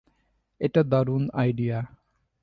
[0.61, 1.79] এটা দারুণ আইডিয়া।